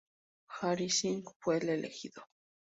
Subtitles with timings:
[0.61, 2.23] Hari Singh fue el elegido.